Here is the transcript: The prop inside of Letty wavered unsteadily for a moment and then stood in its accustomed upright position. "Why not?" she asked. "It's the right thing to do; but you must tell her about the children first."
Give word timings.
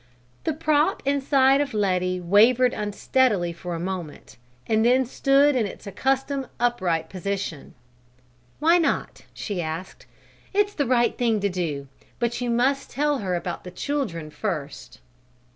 The 0.45 0.53
prop 0.53 1.03
inside 1.05 1.61
of 1.61 1.75
Letty 1.75 2.19
wavered 2.19 2.73
unsteadily 2.73 3.53
for 3.53 3.75
a 3.75 3.79
moment 3.79 4.35
and 4.65 4.83
then 4.83 5.05
stood 5.05 5.55
in 5.55 5.67
its 5.67 5.85
accustomed 5.85 6.47
upright 6.59 7.07
position. 7.07 7.75
"Why 8.57 8.79
not?" 8.79 9.25
she 9.35 9.61
asked. 9.61 10.07
"It's 10.55 10.73
the 10.73 10.87
right 10.87 11.15
thing 11.15 11.39
to 11.41 11.49
do; 11.49 11.87
but 12.17 12.41
you 12.41 12.49
must 12.49 12.89
tell 12.89 13.19
her 13.19 13.35
about 13.35 13.63
the 13.63 13.69
children 13.69 14.31
first." 14.31 15.01